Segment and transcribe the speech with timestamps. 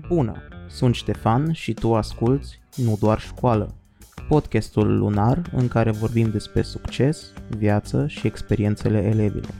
[0.00, 0.42] Bună!
[0.68, 3.74] Sunt Ștefan și tu asculți Nu doar școală,
[4.28, 9.54] podcastul lunar în care vorbim despre succes, viață și experiențele elevilor.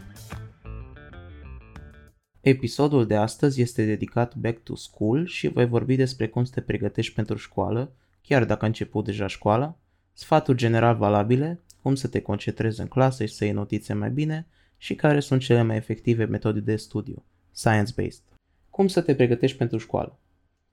[2.40, 6.60] Episodul de astăzi este dedicat Back to School și voi vorbi despre cum să te
[6.60, 7.92] pregătești pentru școală,
[8.22, 9.76] chiar dacă a început deja școala,
[10.12, 14.46] sfaturi general valabile, cum să te concentrezi în clasă și să iei notițe mai bine
[14.76, 18.31] și care sunt cele mai efective metode de studiu, science-based.
[18.72, 20.18] Cum să te pregătești pentru școală?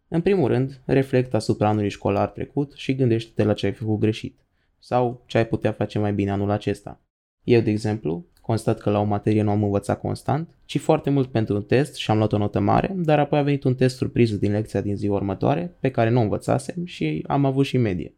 [0.07, 4.39] În primul rând, reflectă asupra anului școlar trecut și gândește-te la ce ai făcut greșit
[4.79, 7.01] sau ce ai putea face mai bine anul acesta.
[7.43, 11.28] Eu, de exemplu, constat că la o materie nu am învățat constant, ci foarte mult
[11.32, 13.96] pentru un test și am luat o notă mare, dar apoi a venit un test
[13.96, 18.14] surpriză din lecția din ziua următoare, pe care nu învățasem și am avut și medie.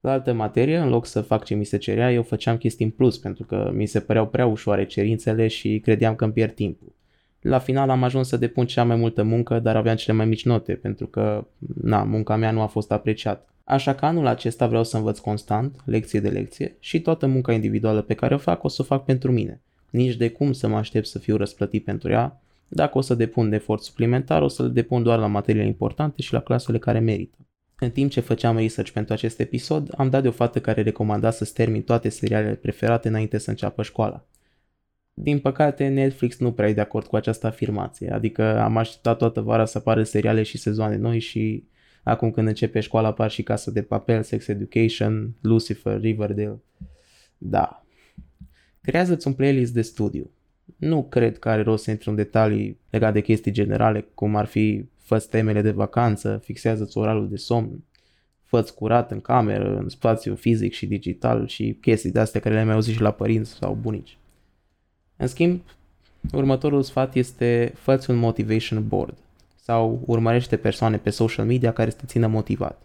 [0.00, 2.90] La altă materie, în loc să fac ce mi se cerea, eu făceam chestii în
[2.90, 6.95] plus, pentru că mi se păreau prea ușoare cerințele și credeam că îmi pierd timpul.
[7.40, 10.44] La final am ajuns să depun cea mai multă muncă, dar aveam cele mai mici
[10.44, 11.46] note, pentru că,
[11.82, 13.46] na, munca mea nu a fost apreciată.
[13.64, 18.02] Așa că anul acesta vreau să învăț constant, lecție de lecție, și toată munca individuală
[18.02, 19.60] pe care o fac o să o fac pentru mine.
[19.90, 22.40] Nici de cum să mă aștept să fiu răsplătit pentru ea.
[22.68, 26.32] Dacă o să depun de efort suplimentar, o să-l depun doar la materiile importante și
[26.32, 27.36] la clasele care merită.
[27.78, 31.30] În timp ce făceam research pentru acest episod, am dat de o fată care recomanda
[31.30, 34.24] să termin toate serialele preferate înainte să înceapă școala.
[35.18, 39.40] Din păcate, Netflix nu prea e de acord cu această afirmație, adică am așteptat toată
[39.40, 41.64] vara să apară seriale și sezoane noi și
[42.02, 46.60] acum când începe școala apar și Casă de Papel, Sex Education, Lucifer, Riverdale.
[47.38, 47.84] Da.
[48.80, 50.30] Creează-ți un playlist de studiu.
[50.76, 54.46] Nu cred că are rost să intru în detalii legate de chestii generale, cum ar
[54.46, 57.84] fi fă temele de vacanță, fixează-ți oralul de somn,
[58.44, 62.66] fă curat în cameră, în spațiu fizic și digital și chestii de astea care le-ai
[62.66, 64.18] mai auzit și la părinți sau bunici.
[65.16, 65.60] În schimb,
[66.32, 69.14] următorul sfat este fă un motivation board
[69.62, 72.80] sau urmărește persoane pe social media care să te țină motivat.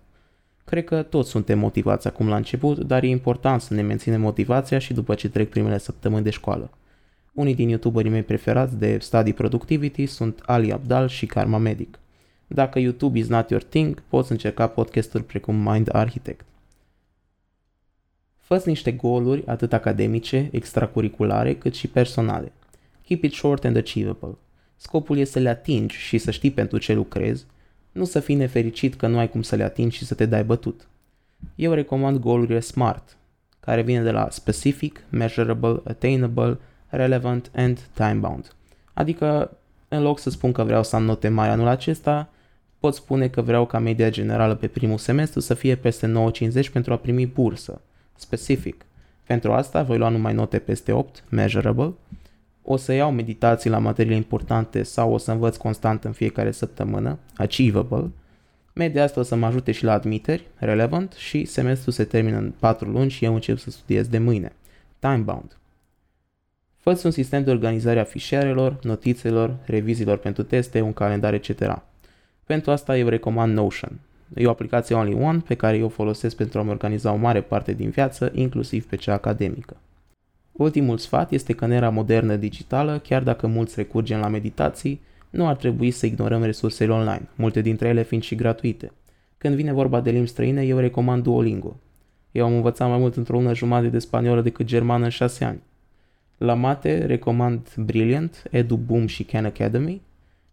[0.65, 4.79] Cred că toți suntem motivați acum la început, dar e important să ne menținem motivația
[4.79, 6.69] și după ce trec primele săptămâni de școală.
[7.33, 11.99] Unii din youtuberii mei preferați de study productivity sunt Ali Abdal și Karma Medic.
[12.47, 16.45] Dacă YouTube is not your thing, poți încerca podcasturi precum Mind Architect.
[18.57, 22.51] Fă niște goluri atât academice, extracurriculare, cât și personale.
[23.03, 24.37] Keep it short and achievable.
[24.75, 27.45] Scopul este să le atingi și să știi pentru ce lucrezi,
[27.91, 30.43] nu să fii nefericit că nu ai cum să le atingi și să te dai
[30.43, 30.87] bătut.
[31.55, 33.17] Eu recomand golurile SMART,
[33.59, 36.57] care vine de la Specific, Measurable, Attainable,
[36.87, 38.55] Relevant and Time-Bound.
[38.93, 39.57] Adică,
[39.87, 42.29] în loc să spun că vreau să am note mari anul acesta,
[42.79, 46.13] pot spune că vreau ca media generală pe primul semestru să fie peste
[46.63, 47.81] 9,50 pentru a primi bursă.
[48.21, 48.85] Specific.
[49.23, 51.93] Pentru asta voi lua numai note peste 8, measurable,
[52.61, 57.19] o să iau meditații la materiile importante sau o să învăț constant în fiecare săptămână,
[57.35, 58.11] achievable,
[58.73, 62.53] media asta o să mă ajute și la admiteri, relevant, și semestrul se termină în
[62.59, 64.51] 4 luni și eu încep să studiez de mâine,
[64.99, 65.57] time-bound.
[66.77, 71.81] fă un sistem de organizare a fișierelor, notițelor, reviziilor pentru teste, un calendar, etc.
[72.43, 73.99] Pentru asta eu recomand Notion.
[74.35, 77.73] E o aplicație all-in-one pe care eu o folosesc pentru a-mi organiza o mare parte
[77.73, 79.77] din viață, inclusiv pe cea academică.
[80.51, 85.47] Ultimul sfat este că în era modernă digitală, chiar dacă mulți recurgem la meditații, nu
[85.47, 88.91] ar trebui să ignorăm resursele online, multe dintre ele fiind și gratuite.
[89.37, 91.79] Când vine vorba de limbi străine, eu recomand Duolingo.
[92.31, 95.61] Eu am învățat mai mult într-o lună jumătate de spaniolă decât germană în șase ani.
[96.37, 100.01] La mate recomand Brilliant, EduBoom și Khan Academy,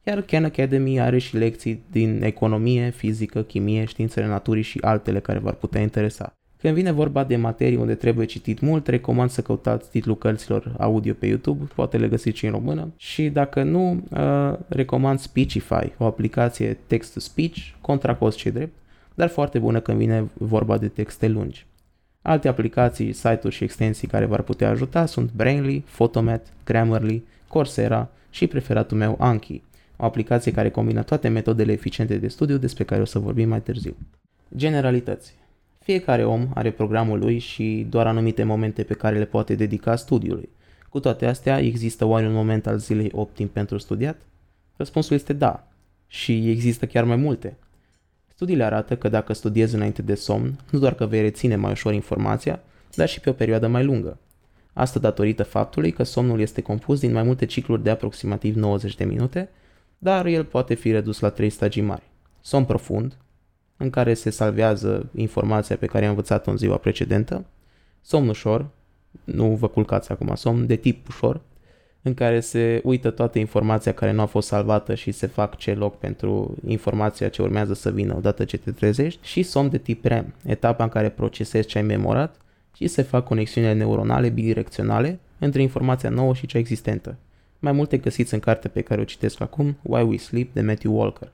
[0.09, 5.39] iar Khan Academy are și lecții din economie, fizică, chimie, științele naturii și altele care
[5.39, 6.33] v-ar putea interesa.
[6.61, 11.13] Când vine vorba de materii unde trebuie citit mult, recomand să căutați titlul cărților audio
[11.19, 12.93] pe YouTube, poate le găsiți și în română.
[12.97, 18.75] Și dacă nu, uh, recomand Speechify, o aplicație text-to-speech, contra cost și drept,
[19.15, 21.67] dar foarte bună când vine vorba de texte lungi.
[22.23, 28.47] Alte aplicații, site-uri și extensii care v-ar putea ajuta sunt Brainly, Photomat, Grammarly, Coursera și
[28.47, 29.63] preferatul meu Anki,
[30.01, 33.63] o aplicație care combină toate metodele eficiente de studiu despre care o să vorbim mai
[33.63, 33.97] târziu.
[34.57, 35.35] Generalități.
[35.79, 40.49] Fiecare om are programul lui și doar anumite momente pe care le poate dedica studiului.
[40.89, 44.21] Cu toate astea, există oare un moment al zilei optim pentru studiat?
[44.77, 45.69] Răspunsul este da.
[46.07, 47.57] Și există chiar mai multe.
[48.35, 51.93] Studiile arată că dacă studiezi înainte de somn, nu doar că vei reține mai ușor
[51.93, 52.61] informația,
[52.95, 54.19] dar și pe o perioadă mai lungă.
[54.73, 59.05] Asta datorită faptului că somnul este compus din mai multe cicluri de aproximativ 90 de
[59.05, 59.49] minute,
[59.99, 62.03] dar el poate fi redus la 3 stagii mari.
[62.41, 63.17] Somn profund,
[63.77, 67.45] în care se salvează informația pe care am învățat-o în ziua precedentă,
[68.01, 68.67] somn ușor,
[69.25, 71.41] nu vă culcați acum, somn de tip ușor,
[72.03, 75.75] în care se uită toată informația care nu a fost salvată și se fac ce
[75.75, 80.05] loc pentru informația ce urmează să vină odată ce te trezești și somn de tip
[80.05, 82.37] REM, etapa în care procesezi ce ai memorat
[82.77, 87.17] și se fac conexiunile neuronale bidirecționale între informația nouă și cea existentă.
[87.59, 90.99] Mai multe găsiți în cartea pe care o citesc acum, Why We Sleep, de Matthew
[90.99, 91.33] Walker.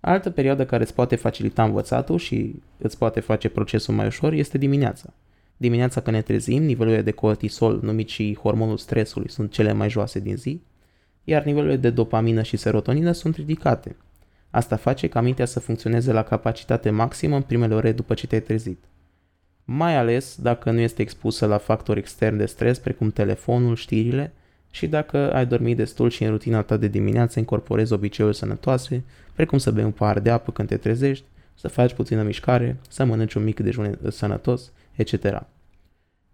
[0.00, 4.58] Altă perioadă care îți poate facilita învățatul și îți poate face procesul mai ușor este
[4.58, 5.12] dimineața.
[5.56, 10.18] Dimineața când ne trezim, nivelurile de cortisol, numit și hormonul stresului, sunt cele mai joase
[10.18, 10.62] din zi,
[11.24, 13.96] iar nivelurile de dopamină și serotonină sunt ridicate.
[14.50, 18.42] Asta face ca mintea să funcționeze la capacitate maximă în primele ore după ce te-ai
[18.42, 18.84] trezit.
[19.64, 24.32] Mai ales dacă nu este expusă la factori externi de stres precum telefonul, știrile
[24.78, 29.04] și dacă ai dormit destul și în rutina ta de dimineață incorporezi obiceiuri sănătoase,
[29.34, 33.04] precum să bei un pahar de apă când te trezești, să faci puțină mișcare, să
[33.04, 35.46] mănânci un mic dejun sănătos, etc.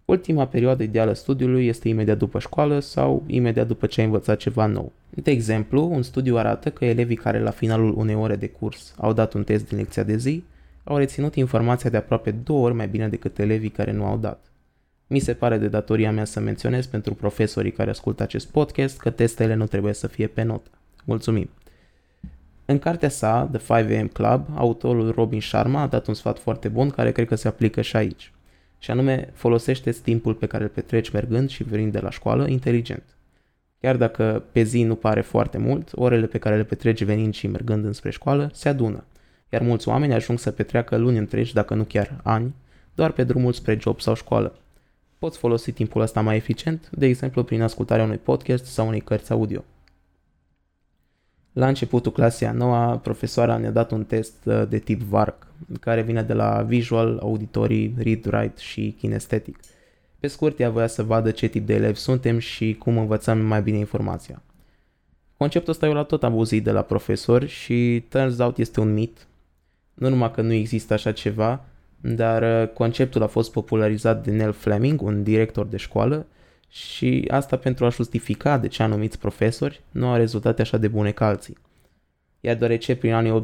[0.05, 4.65] Ultima perioadă ideală studiului este imediat după școală sau imediat după ce ai învățat ceva
[4.65, 4.91] nou.
[5.09, 9.13] De exemplu, un studiu arată că elevii care la finalul unei ore de curs au
[9.13, 10.43] dat un test din lecția de zi
[10.83, 14.45] au reținut informația de aproape două ori mai bine decât elevii care nu au dat.
[15.07, 19.09] Mi se pare de datoria mea să menționez pentru profesorii care ascultă acest podcast că
[19.09, 20.69] testele nu trebuie să fie pe notă.
[21.03, 21.49] Mulțumim!
[22.65, 26.89] În cartea sa, The 5am Club, autorul Robin Sharma a dat un sfat foarte bun
[26.89, 28.33] care cred că se aplică și aici.
[28.79, 33.03] Și anume, folosește timpul pe care îl petreci mergând și venind de la școală inteligent.
[33.79, 37.47] Chiar dacă pe zi nu pare foarte mult, orele pe care le petreci venind și
[37.47, 39.03] mergând înspre școală se adună.
[39.49, 42.55] Iar mulți oameni ajung să petreacă luni întregi, dacă nu chiar ani,
[42.95, 44.59] doar pe drumul spre job sau școală.
[45.25, 49.31] Poți folosi timpul ăsta mai eficient, de exemplu prin ascultarea unui podcast sau unei cărți
[49.31, 49.63] audio.
[51.51, 55.47] La începutul clasei a noua, profesoara ne-a dat un test uh, de tip VARC,
[55.79, 59.59] care vine de la Visual, Auditory, Read, Write și Kinesthetic.
[60.19, 63.61] Pe scurt, ea voia să vadă ce tip de elevi suntem și cum învățăm mai
[63.61, 64.41] bine informația.
[65.37, 69.27] Conceptul ăsta eu l-am tot auzit de la profesori și turns out este un mit.
[69.93, 71.65] Nu numai că nu există așa ceva,
[72.13, 76.25] dar uh, conceptul a fost popularizat de Nell Fleming, un director de școală,
[76.69, 81.11] și asta pentru a justifica de ce anumiți profesori nu au rezultate așa de bune
[81.11, 81.57] ca alții.
[82.39, 83.41] Iar deoarece prin anii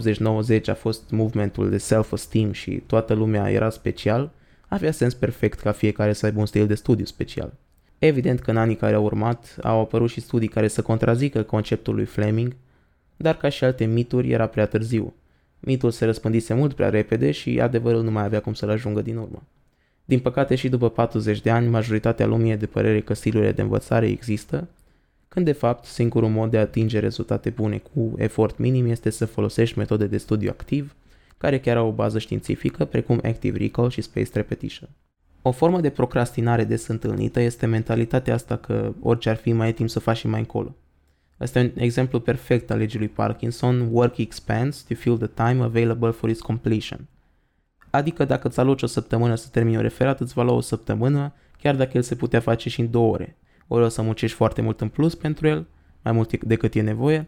[0.60, 4.32] 80-90 a fost movementul de self-esteem și toată lumea era special,
[4.68, 7.54] avea sens perfect ca fiecare să aibă un stil de studiu special.
[8.00, 11.96] Evident că în anii care au urmat au apărut și studii care să contrazică conceptul
[11.96, 12.56] lui Fleming,
[13.18, 15.14] dar ca și alte mituri era prea târziu.
[15.64, 19.18] Mitul se răspândise mult prea repede și adevărul nu mai avea cum să-l ajungă din
[19.18, 19.44] urmă.
[20.06, 23.62] Din păcate și după 40 de ani, majoritatea lumii e de părere că stilurile de
[23.62, 24.68] învățare există,
[25.28, 29.26] când de fapt singurul mod de a atinge rezultate bune cu efort minim este să
[29.26, 30.96] folosești metode de studiu activ,
[31.38, 34.90] care chiar au o bază științifică, precum Active Recall și Spaced Repetition.
[35.42, 39.72] O formă de procrastinare des întâlnită este mentalitatea asta că orice ar fi mai e
[39.72, 40.76] timp să faci și mai încolo.
[41.42, 45.64] Asta e un exemplu perfect al legii lui Parkinson, work expands to fill the time
[45.64, 47.08] available for its completion–
[47.92, 51.34] Adică dacă îți aloci o săptămână să termini un referat, îți va lua o săptămână,
[51.58, 53.38] chiar dacă el se putea face și în două ore.
[53.68, 55.68] Ori o să muncești foarte mult în plus pentru el,
[56.02, 57.28] mai mult decât e nevoie,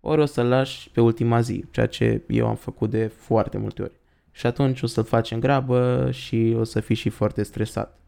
[0.00, 3.82] ori o să-l lași pe ultima zi, ceea ce eu am făcut de foarte multe
[3.82, 3.92] ori.
[4.30, 7.98] Și atunci o să-l faci în grabă și o să fii și foarte stresat.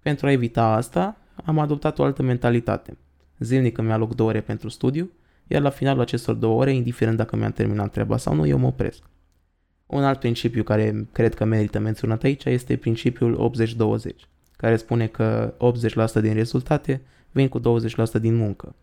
[0.00, 2.96] Pentru a evita asta, am adoptat o altă mentalitate.
[3.42, 5.10] Zilnic îmi aloc două ore pentru studiu,
[5.46, 8.66] iar la finalul acestor două ore, indiferent dacă mi-am terminat treaba sau nu, eu mă
[8.66, 9.02] opresc.
[9.86, 13.52] Un alt principiu care cred că merită menționat aici este principiul
[14.12, 14.14] 80-20,
[14.56, 15.54] care spune că
[16.18, 17.62] 80% din rezultate vin cu 20%
[18.20, 18.74] din muncă.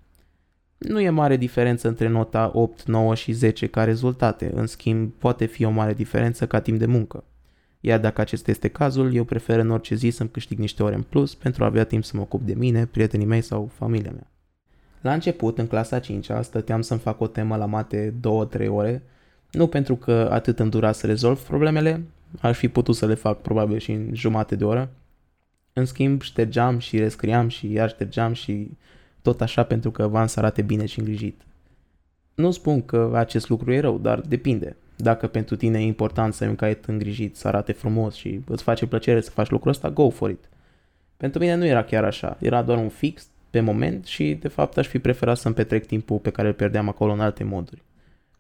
[0.78, 5.46] Nu e mare diferență între nota 8, 9 și 10 ca rezultate, în schimb poate
[5.46, 7.24] fi o mare diferență ca timp de muncă.
[7.80, 11.02] Iar dacă acesta este cazul, eu prefer în orice zi să-mi câștig niște ore în
[11.02, 14.32] plus pentru a avea timp să mă ocup de mine, prietenii mei sau familia mea.
[15.02, 18.14] La început, în clasa 5 stăteam să-mi fac o temă la mate
[18.60, 19.04] 2-3 ore
[19.52, 22.04] nu pentru că atât îmi dura să rezolv problemele,
[22.40, 24.90] aș fi putut să le fac probabil și în jumate de oră.
[25.74, 28.68] În schimb, ștergeam și rescriam și iar ștergeam și
[29.22, 31.42] tot așa pentru că v-am să arate bine și îngrijit.
[32.36, 34.76] Nu spun că acest lucru e rău, dar depinde.
[34.96, 38.64] Dacă pentru tine e important să ai un caiet îngrijit, să arate frumos și îți
[38.64, 40.50] face plăcere să faci lucrul ăsta, go for it.
[41.18, 44.78] Pentru mine nu era chiar așa, era doar un fix pe moment și de fapt
[44.78, 47.82] aș fi preferat să-mi petrec timpul pe care îl pierdeam acolo în alte moduri.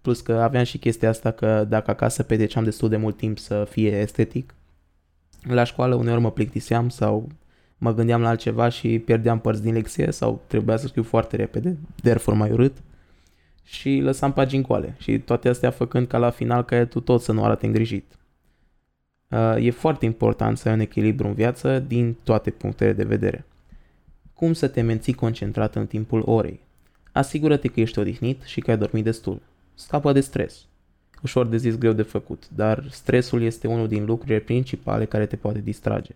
[0.01, 3.67] Plus că aveam și chestia asta că dacă acasă petreceam destul de mult timp să
[3.69, 4.53] fie estetic,
[5.41, 7.29] la școală uneori mă plictiseam sau
[7.77, 11.77] mă gândeam la altceva și pierdeam părți din lecție sau trebuia să scriu foarte repede,
[12.01, 12.77] therefore mai urât
[13.63, 17.43] și lăsam pagini goale și toate astea făcând ca la final caietul tot să nu
[17.43, 18.17] arate îngrijit.
[19.29, 23.45] Uh, e foarte important să ai un echilibru în viață din toate punctele de vedere.
[24.39, 26.59] Cum să te menții concentrat în timpul orei?
[27.11, 29.41] Asigură-te că ești odihnit și că ai dormit destul.
[29.75, 30.65] Scapă de stres.
[31.23, 35.35] Ușor de zis, greu de făcut, dar stresul este unul din lucrurile principale care te
[35.35, 36.15] poate distrage.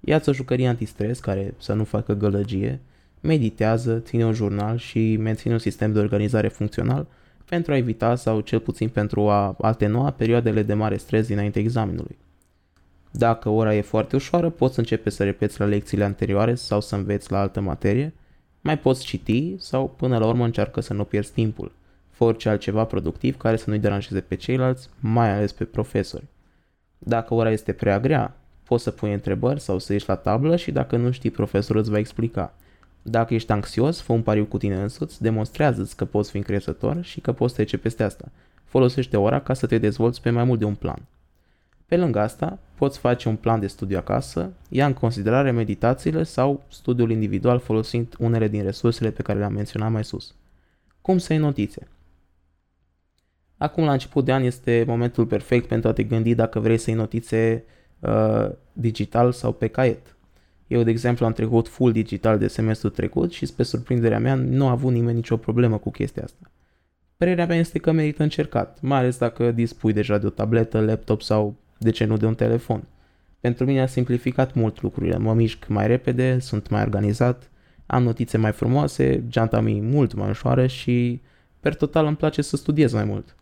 [0.00, 2.80] Ia-ți o jucărie antistres care să nu facă gălăgie,
[3.20, 7.06] meditează, ține un jurnal și menține un sistem de organizare funcțional
[7.44, 12.18] pentru a evita sau cel puțin pentru a atenua perioadele de mare stres dinainte examenului.
[13.10, 17.30] Dacă ora e foarte ușoară, poți începe să repeți la lecțiile anterioare sau să înveți
[17.30, 18.14] la altă materie,
[18.60, 21.72] mai poți citi sau până la urmă încearcă să nu pierzi timpul.
[22.10, 26.24] Fă orice altceva productiv care să nu-i deranjeze pe ceilalți, mai ales pe profesori.
[26.98, 30.72] Dacă ora este prea grea, poți să pui întrebări sau să ieși la tablă și
[30.72, 32.54] dacă nu știi, profesorul îți va explica.
[33.02, 37.20] Dacă ești anxios, fă un pariu cu tine însuți, demonstrează-ți că poți fi încrezător și
[37.20, 38.28] că poți trece peste asta.
[38.64, 41.02] Folosește ora ca să te dezvolți pe mai mult de un plan.
[41.90, 46.62] Pe lângă asta, poți face un plan de studiu acasă, ia în considerare meditațiile sau
[46.68, 50.34] studiul individual folosind unele din resursele pe care le-am menționat mai sus.
[51.00, 51.88] Cum să iei notițe?
[53.56, 56.90] Acum, la început de an, este momentul perfect pentru a te gândi dacă vrei să
[56.90, 57.64] iei notițe
[58.00, 60.16] uh, digital sau pe caiet.
[60.66, 64.66] Eu, de exemplu, am trecut full digital de semestru trecut și, spre surprinderea mea, nu
[64.66, 66.50] a avut nimeni nicio problemă cu chestia asta.
[67.16, 71.22] Părerea mea este că merită încercat, mai ales dacă dispui deja de o tabletă, laptop
[71.22, 72.82] sau, de ce nu, de un telefon.
[73.40, 77.50] Pentru mine a simplificat mult lucrurile, mă mișc mai repede, sunt mai organizat,
[77.86, 81.20] am notițe mai frumoase, geanta mi mult mai ușoară și,
[81.60, 83.34] per total, îmi place să studiez mai mult.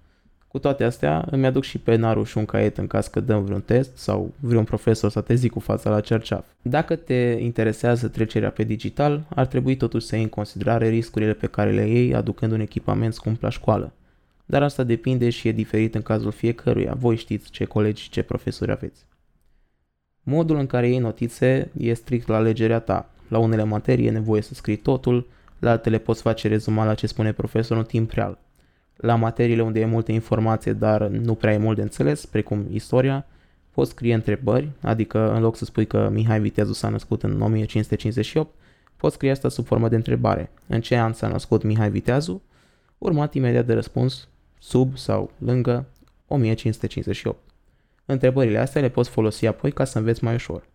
[0.48, 3.60] Cu toate astea, îmi aduc și penarul și un caiet în caz că dăm vreun
[3.60, 6.46] test sau vreun profesor să te zic cu fața la cerceaf.
[6.62, 11.46] Dacă te interesează trecerea pe digital, ar trebui totuși să iei în considerare riscurile pe
[11.46, 13.92] care le iei aducând un echipament scump la școală.
[14.48, 18.22] Dar asta depinde și e diferit în cazul fiecăruia, voi știți ce colegi și ce
[18.22, 19.06] profesori aveți.
[20.22, 23.10] Modul în care iei notițe e strict la alegerea ta.
[23.28, 25.26] La unele materii e nevoie să scrii totul,
[25.58, 28.38] la altele poți face rezumat la ce spune profesorul în timp real
[29.00, 33.26] la materiile unde e multă informație, dar nu prea e mult de înțeles, precum istoria,
[33.70, 38.54] poți scrie întrebări, adică în loc să spui că Mihai Viteazu s-a născut în 1558,
[38.96, 40.50] poți scrie asta sub formă de întrebare.
[40.66, 42.42] În ce an s-a născut Mihai Viteazu?
[42.98, 44.28] Urmat imediat de răspuns,
[44.58, 45.86] sub sau lângă
[46.26, 47.38] 1558.
[48.04, 50.66] Întrebările astea le poți folosi apoi ca să înveți mai ușor.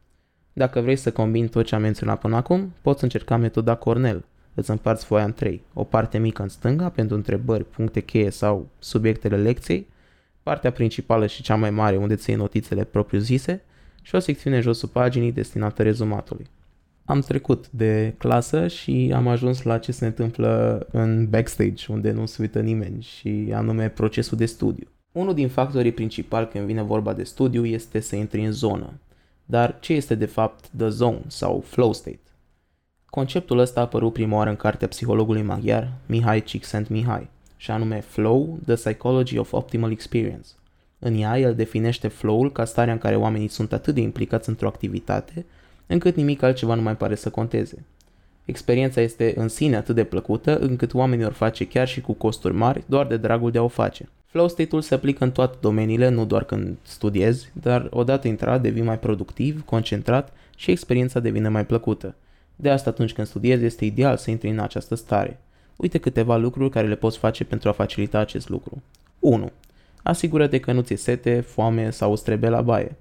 [0.54, 4.70] Dacă vrei să combini tot ce am menționat până acum, poți încerca metoda Cornell, îți
[4.70, 5.62] împarți foaia în trei.
[5.74, 9.88] O parte mică în stânga pentru întrebări, puncte cheie sau subiectele lecției,
[10.44, 13.64] partea principală și cea mai mare unde ți notițele propriu-zise
[14.02, 16.50] și o secțiune josul paginii destinată rezumatului.
[17.06, 22.26] Am trecut de clasă și am ajuns la ce se întâmplă în backstage, unde nu
[22.26, 24.88] se uită nimeni, și anume procesul de studiu.
[25.12, 28.94] Unul din factorii principali când vine vorba de studiu este să intri în zonă.
[29.46, 32.20] Dar ce este de fapt the zone sau flow state?
[33.06, 38.60] Conceptul ăsta a apărut prima oară în cartea psihologului maghiar Mihai Csikszentmihalyi, și anume Flow,
[38.66, 40.48] The Psychology of Optimal Experience.
[41.00, 44.68] În ea, el definește flow-ul ca starea în care oamenii sunt atât de implicați într-o
[44.68, 45.46] activitate,
[45.88, 47.86] încât nimic altceva nu mai pare să conteze.
[48.46, 52.54] Experiența este în sine atât de plăcută, încât oamenii o face chiar și cu costuri
[52.54, 54.10] mari, doar de dragul de a o face.
[54.26, 58.82] Flow state-ul se aplică în toate domeniile, nu doar când studiezi, dar odată intrat devii
[58.82, 62.16] mai productiv, concentrat și experiența devine mai plăcută.
[62.56, 65.40] De asta atunci când studiezi este ideal să intri în această stare.
[65.76, 68.82] Uite câteva lucruri care le poți face pentru a facilita acest lucru.
[69.20, 69.52] 1.
[70.04, 72.96] Asigură-te că nu ți-e sete, foame sau îți trebuie la baie.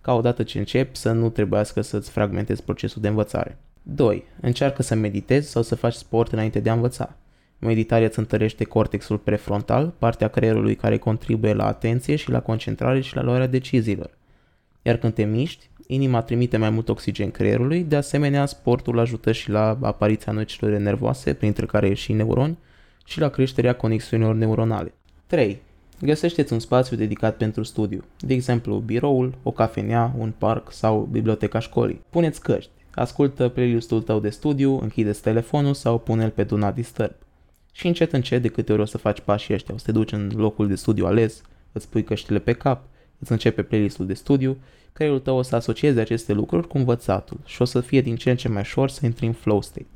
[0.00, 3.58] Ca odată ce începi să nu trebuiască să-ți fragmentezi procesul de învățare.
[3.82, 4.24] 2.
[4.40, 7.16] Încearcă să meditezi sau să faci sport înainte de a învăța.
[7.58, 13.14] Meditarea îți întărește cortexul prefrontal, partea creierului care contribuie la atenție și la concentrare și
[13.16, 14.10] la luarea deciziilor.
[14.82, 19.50] Iar când te miști, inima trimite mai mult oxigen creierului, de asemenea sportul ajută și
[19.50, 22.58] la apariția noi celule nervoase, printre care și neuroni,
[23.04, 24.92] și la creșterea conexiunilor neuronale.
[25.26, 25.60] 3.
[26.00, 31.58] Găsește-ți un spațiu dedicat pentru studiu, de exemplu biroul, o cafenea, un parc sau biblioteca
[31.58, 32.02] școlii.
[32.10, 37.14] Puneți căști, ascultă playlistul tău de studiu, închideți telefonul sau pune-l pe Do Not Disturb.
[37.72, 40.12] Și încet încet de câte ori o să faci pașii ăștia, o să te duci
[40.12, 42.84] în locul de studiu ales, îți pui căștile pe cap,
[43.18, 44.56] îți începe playlistul de studiu
[44.92, 48.30] creierul tău o să asocieze aceste lucruri cu învățatul și o să fie din ce
[48.30, 49.86] în ce mai ușor să intri în flow state.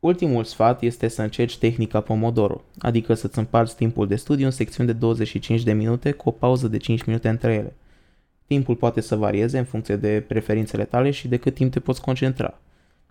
[0.00, 4.88] Ultimul sfat este să încerci tehnica Pomodoro, adică să-ți împarți timpul de studiu în secțiuni
[4.88, 7.74] de 25 de minute cu o pauză de 5 minute între ele.
[8.46, 12.00] Timpul poate să varieze în funcție de preferințele tale și de cât timp te poți
[12.00, 12.58] concentra.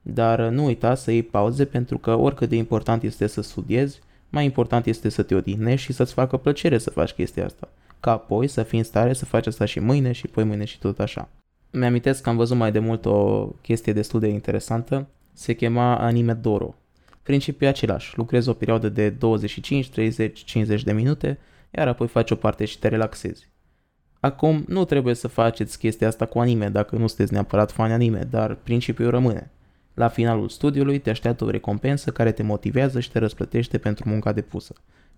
[0.02, 4.00] Dar nu uita să iei pauze pentru că oricât de important este să studiezi,
[4.30, 7.70] mai important este să te odihnești și să-ți facă plăcere să faci chestia asta
[8.06, 10.80] ca apoi să fii în stare să faci asta și mâine și poi mâine și
[10.80, 11.30] tot așa.
[11.72, 15.08] Mi-amintesc că am văzut mai de mult o chestie destul de interesantă.
[15.38, 16.76] Se chema Anime Doro.
[17.24, 21.40] Principiul același, lucrezi o perioadă de 25, 30, 50 de minute,
[21.72, 23.50] iar apoi faci o parte și te relaxezi.
[24.20, 28.20] Acum, nu trebuie să faceți chestia asta cu anime dacă nu sunteți neapărat fani anime,
[28.30, 29.52] dar principiul rămâne.
[29.94, 34.32] La finalul studiului te așteaptă o recompensă care te motivează și te răsplătește pentru munca
[34.32, 34.74] depusă.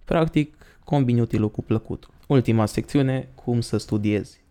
[0.06, 2.10] Practic, combini utilul cu plăcut.
[2.28, 4.46] Ultima secțiune, cum să studiezi.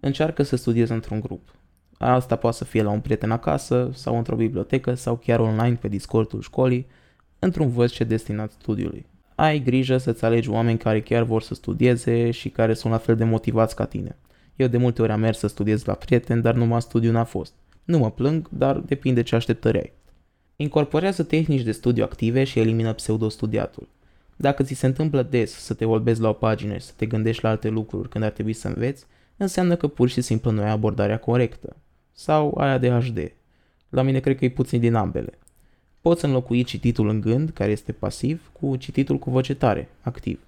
[0.00, 1.55] Încearcă să studiezi într-un grup.
[1.98, 5.88] Asta poate să fie la un prieten acasă sau într-o bibliotecă sau chiar online pe
[5.88, 6.86] Discordul școlii,
[7.38, 9.06] într-un VC destinat studiului.
[9.34, 13.16] Ai grijă să-ți alegi oameni care chiar vor să studieze și care sunt la fel
[13.16, 14.16] de motivați ca tine.
[14.56, 17.52] Eu de multe ori am mers să studiez la prieten, dar numai studiu n-a fost.
[17.84, 19.92] Nu mă plâng, dar depinde ce așteptări ai.
[20.56, 23.88] Incorporează tehnici de studiu active și elimină pseudo-studiatul.
[24.36, 27.42] Dacă ți se întâmplă des să te volbezi la o pagină și să te gândești
[27.42, 30.70] la alte lucruri când ar trebui să înveți, înseamnă că pur și simplu nu ai
[30.70, 31.76] abordarea corectă.
[32.18, 33.32] Sau aia de HD.
[33.88, 35.38] La mine cred că e puțin din ambele.
[36.00, 40.40] Poți înlocui cititul în gând, care este pasiv, cu cititul cu voce tare, activ.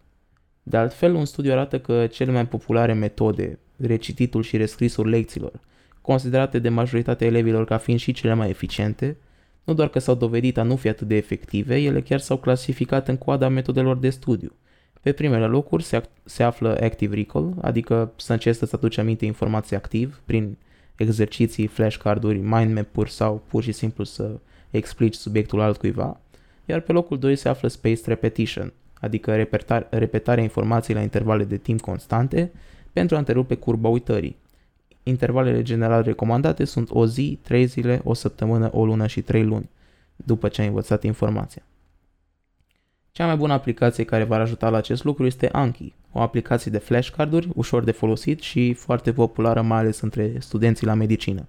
[0.63, 5.61] De altfel, un studiu arată că cele mai populare metode, recititul și rescrisul lecțiilor,
[6.01, 9.17] considerate de majoritatea elevilor ca fiind și cele mai eficiente,
[9.65, 13.09] nu doar că s-au dovedit a nu fi atât de efective, ele chiar s-au clasificat
[13.09, 14.53] în coada metodelor de studiu.
[15.01, 19.77] Pe primele locuri se, se află Active Recall, adică să încerci să-ți aduci aminte informații
[19.77, 20.57] activ prin
[20.99, 24.31] exerciții, flashcard-uri, mind map-uri sau pur și simplu să
[24.71, 26.21] explici subiectul altcuiva,
[26.65, 31.57] iar pe locul 2 se află Spaced Repetition, adică repetar, repetarea informației la intervale de
[31.57, 32.53] timp constante
[32.93, 34.37] pentru a întrerupe curba uitării.
[35.03, 39.71] Intervalele general recomandate sunt o zi, 3 zile, o săptămână, o lună și 3 luni,
[40.17, 41.63] după ce ai învățat informația.
[43.19, 46.79] Cea mai bună aplicație care va ajuta la acest lucru este Anki, o aplicație de
[46.79, 51.47] flashcarduri ușor de folosit și foarte populară mai ales între studenții la medicină.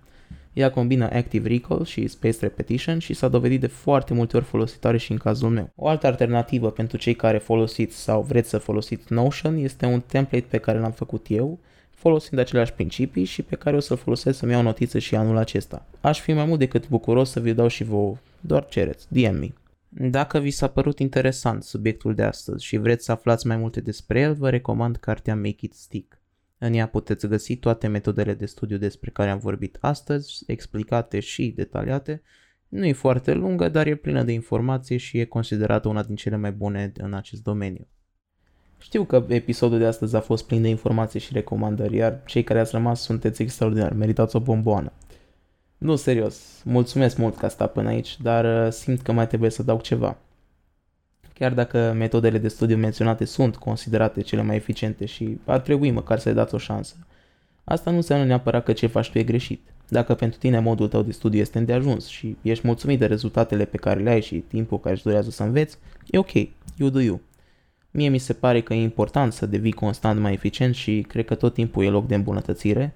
[0.53, 4.97] Ea combină Active Recall și Spaced Repetition și s-a dovedit de foarte multe ori folositoare
[4.97, 5.69] și în cazul meu.
[5.75, 10.45] O altă alternativă pentru cei care folosiți sau vreți să folosiți Notion este un template
[10.49, 11.59] pe care l-am făcut eu,
[11.89, 15.85] folosind aceleași principii și pe care o să-l folosesc să-mi iau notiță și anul acesta.
[16.01, 19.47] Aș fi mai mult decât bucuros să vi dau și vouă, doar cereți, DM me.
[19.89, 24.19] Dacă vi s-a părut interesant subiectul de astăzi și vreți să aflați mai multe despre
[24.19, 26.21] el, vă recomand cartea Make It Stick.
[26.57, 31.53] În ea puteți găsi toate metodele de studiu despre care am vorbit astăzi, explicate și
[31.55, 32.21] detaliate.
[32.67, 36.35] Nu e foarte lungă, dar e plină de informație și e considerată una din cele
[36.35, 37.87] mai bune în acest domeniu.
[38.77, 42.59] Știu că episodul de astăzi a fost plin de informații și recomandări, iar cei care
[42.59, 44.91] ați rămas sunteți extraordinari, meritați o bomboană.
[45.79, 49.49] Nu, serios, mulțumesc mult că a stat până aici, dar uh, simt că mai trebuie
[49.49, 50.17] să dau ceva.
[51.33, 56.19] Chiar dacă metodele de studiu menționate sunt considerate cele mai eficiente și ar trebui măcar
[56.19, 56.95] să-i dați o șansă,
[57.63, 59.61] asta nu înseamnă neapărat că ce faci tu e greșit.
[59.87, 63.77] Dacă pentru tine modul tău de studiu este îndeajuns și ești mulțumit de rezultatele pe
[63.77, 66.33] care le ai și timpul care își durează să înveți, e ok,
[66.75, 67.21] you do you.
[67.91, 71.35] Mie mi se pare că e important să devii constant mai eficient și cred că
[71.35, 72.95] tot timpul e loc de îmbunătățire.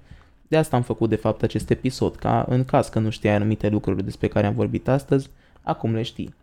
[0.54, 3.68] De asta am făcut de fapt acest episod, ca în caz că nu știai anumite
[3.68, 5.30] lucruri despre care am vorbit astăzi,
[5.62, 6.34] acum le știi.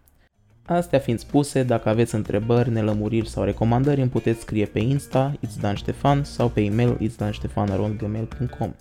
[0.65, 5.33] Astea fiind spuse, dacă aveți întrebări, nelămuriri sau recomandări, îmi puteți scrie pe Insta,
[5.75, 8.73] Ștefan sau pe e-mail itsdanștefan.gmail.com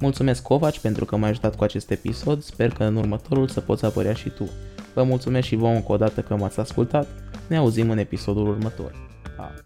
[0.00, 3.84] Mulțumesc Covaci pentru că m-ai ajutat cu acest episod, sper că în următorul să poți
[3.84, 4.50] apărea și tu.
[4.94, 7.06] Vă mulțumesc și vouă încă o dată că m-ați ascultat,
[7.48, 9.08] ne auzim în episodul următor.
[9.36, 9.63] Pa!